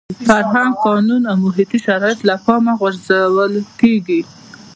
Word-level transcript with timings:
فرهنګ، 0.27 0.73
قانون 0.87 1.21
او 1.29 1.35
محیطي 1.45 1.79
شرایط 1.87 2.19
له 2.29 2.35
پامه 2.45 2.73
غورځول 2.79 3.53
کېږي. 3.79 4.21